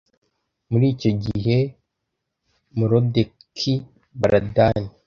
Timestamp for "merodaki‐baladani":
2.77-4.87